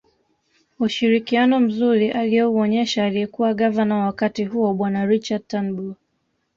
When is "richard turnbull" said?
5.05-5.93